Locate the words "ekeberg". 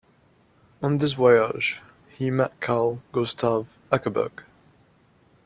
3.91-4.31